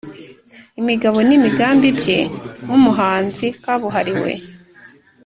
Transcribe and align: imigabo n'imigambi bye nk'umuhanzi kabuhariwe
imigabo 0.79 1.17
n'imigambi 1.27 1.87
bye 1.99 2.19
nk'umuhanzi 2.63 3.47
kabuhariwe 3.63 4.31